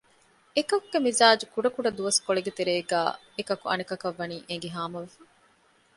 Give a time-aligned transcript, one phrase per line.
[0.55, 5.21] އެކަކުގެ މިޒާޖު ކުޑަ ކުޑަ ދުވަސްކޮޅެއްގެ ތެރޭގައި އެކަކު އަނެކަކަށް ވަނީ އެނގި ހާމަވެފަ